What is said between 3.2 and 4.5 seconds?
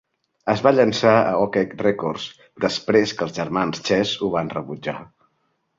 els germans Chess ho